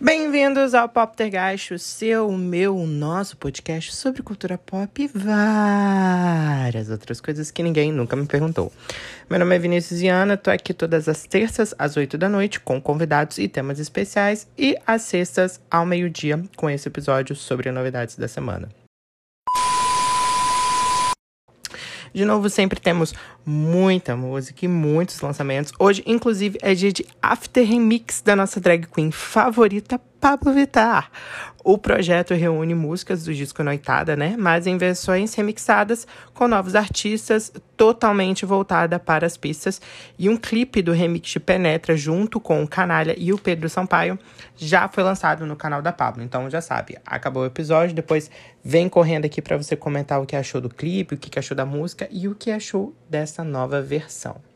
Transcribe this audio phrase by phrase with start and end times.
[0.00, 7.50] Bem-vindos ao Poptergeist, o seu, meu, nosso podcast sobre cultura pop e várias outras coisas
[7.50, 8.72] que ninguém nunca me perguntou.
[9.28, 12.80] Meu nome é Vinícius Viana, tô aqui todas as terças às 8 da noite com
[12.80, 18.26] convidados e temas especiais e às sextas ao meio-dia com esse episódio sobre novidades da
[18.26, 18.79] semana.
[22.12, 23.14] De novo, sempre temos
[23.44, 25.72] muita música e muitos lançamentos.
[25.78, 31.10] Hoje, inclusive, é dia de After Remix da nossa drag queen favorita, Pablo Vittar.
[31.64, 34.34] O projeto reúne músicas do disco Noitada, né?
[34.38, 39.80] Mas em versões remixadas com novos artistas, totalmente voltada para as pistas.
[40.18, 44.18] E um clipe do remix Penetra, junto com o Canalha e o Pedro Sampaio,
[44.56, 46.22] já foi lançado no canal da Pablo.
[46.22, 48.30] Então já sabe, acabou o episódio, depois
[48.62, 51.64] vem correndo aqui para você comentar o que achou do clipe, o que achou da
[51.64, 54.49] música e o que achou dessa nova versão.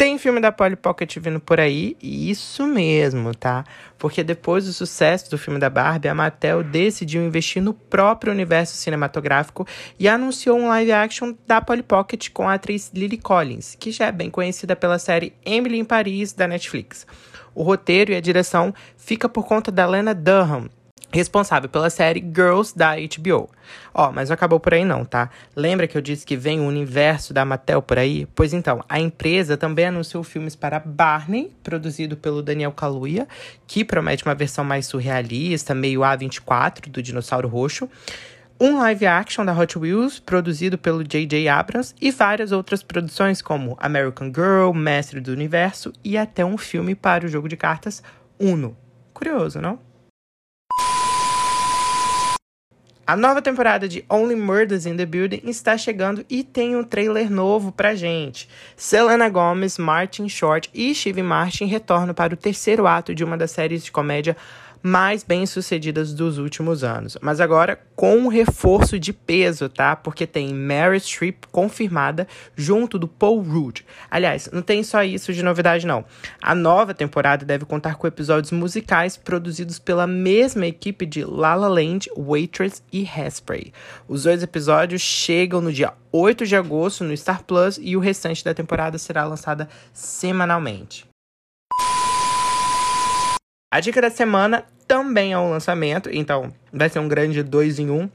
[0.00, 3.66] Tem filme da Polly Pocket vindo por aí, isso mesmo, tá?
[3.98, 8.74] Porque depois do sucesso do filme da Barbie, a Mattel decidiu investir no próprio universo
[8.78, 9.66] cinematográfico
[9.98, 14.06] e anunciou um live action da Polly Pocket com a atriz Lily Collins, que já
[14.06, 17.06] é bem conhecida pela série Emily em Paris da Netflix.
[17.54, 20.70] O roteiro e a direção fica por conta da Lena Dunham,
[21.12, 23.50] responsável pela série Girls da HBO.
[23.92, 25.30] Ó, mas não acabou por aí não, tá?
[25.54, 28.26] Lembra que eu disse que vem o universo da Mattel por aí?
[28.34, 33.26] Pois então, a empresa também anunciou filmes para Barney, produzido pelo Daniel Kaluuya,
[33.66, 37.88] que promete uma versão mais surrealista, meio A24 do Dinossauro Roxo.
[38.62, 41.48] Um live action da Hot Wheels, produzido pelo J.J.
[41.48, 46.94] Abrams, e várias outras produções como American Girl, Mestre do Universo e até um filme
[46.94, 48.02] para o jogo de cartas
[48.38, 48.76] Uno.
[49.14, 49.78] Curioso, não?
[53.10, 57.28] A nova temporada de Only Murders in the Building está chegando e tem um trailer
[57.28, 58.48] novo pra gente.
[58.76, 63.50] Selena Gomez, Martin Short e Steve Martin retornam para o terceiro ato de uma das
[63.50, 64.36] séries de comédia
[64.82, 67.16] mais bem-sucedidas dos últimos anos.
[67.20, 69.94] Mas agora com um reforço de peso, tá?
[69.94, 72.26] Porque tem Mary Streep confirmada
[72.56, 73.82] junto do Paul Rudd.
[74.10, 76.04] Aliás, não tem só isso de novidade não.
[76.40, 81.68] A nova temporada deve contar com episódios musicais produzidos pela mesma equipe de La La
[81.68, 83.72] Land, Waitress e Hairspray.
[84.08, 88.44] Os dois episódios chegam no dia 8 de agosto no Star Plus e o restante
[88.44, 91.09] da temporada será lançada semanalmente.
[93.70, 97.88] A dica da semana também é um lançamento, então vai ser um grande dois em
[97.88, 98.10] um,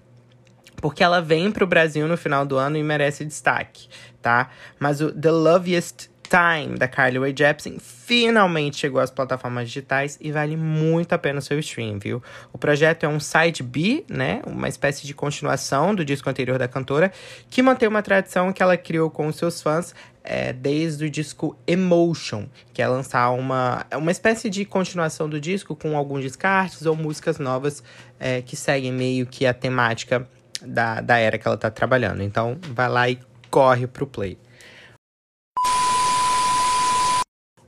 [0.76, 3.88] porque ela vem para o Brasil no final do ano e merece destaque,
[4.22, 4.50] tá?
[4.78, 10.32] Mas o The Loveliest Time, da Carly Rae Jepsen, finalmente chegou às plataformas digitais e
[10.32, 12.22] vale muito a pena o seu stream, viu?
[12.52, 14.42] O projeto é um side B, né?
[14.46, 17.12] Uma espécie de continuação do disco anterior da cantora,
[17.50, 19.94] que mantém uma tradição que ela criou com os seus fãs
[20.24, 25.76] é, desde o disco Emotion, que é lançar uma, uma espécie de continuação do disco
[25.76, 27.84] com alguns descartes ou músicas novas
[28.20, 30.28] é, que seguem meio que a temática
[30.62, 32.22] da, da era que ela tá trabalhando.
[32.24, 33.20] Então, vai lá e
[33.50, 34.38] corre pro play.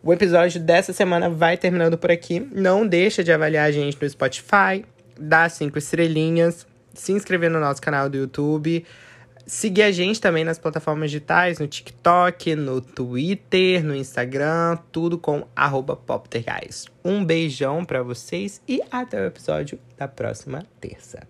[0.07, 2.40] O episódio dessa semana vai terminando por aqui.
[2.40, 4.85] Não deixa de avaliar a gente no Spotify,
[5.19, 8.85] dar cinco estrelinhas, se inscrever no nosso canal do YouTube,
[9.45, 15.45] seguir a gente também nas plataformas digitais, no TikTok, no Twitter, no Instagram, tudo com
[16.06, 16.85] @popterguys.
[17.03, 21.28] Um beijão para vocês e até o episódio da próxima terça.